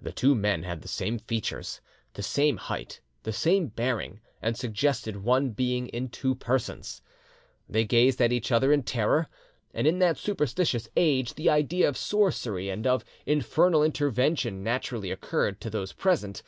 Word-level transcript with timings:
The 0.00 0.10
two 0.10 0.34
men 0.34 0.64
had 0.64 0.82
the 0.82 0.88
same 0.88 1.20
features, 1.20 1.80
the 2.14 2.22
same 2.24 2.56
height, 2.56 3.00
the 3.22 3.32
same 3.32 3.68
bearing, 3.68 4.20
and 4.42 4.56
suggested 4.56 5.18
one 5.22 5.50
being 5.50 5.86
in 5.90 6.08
two 6.08 6.34
persons. 6.34 7.00
They 7.68 7.84
gazed 7.84 8.20
at 8.20 8.32
each 8.32 8.50
other 8.50 8.72
in 8.72 8.82
terror, 8.82 9.28
and 9.72 9.86
in 9.86 10.00
that 10.00 10.18
superstitious 10.18 10.88
age 10.96 11.34
the 11.34 11.48
idea 11.48 11.88
of 11.88 11.96
sorcery 11.96 12.70
and 12.70 12.88
of 12.88 13.04
infernal 13.24 13.84
intervention 13.84 14.64
naturally 14.64 15.12
occurred 15.12 15.60
to 15.60 15.70
those 15.70 15.92
present. 15.92 16.42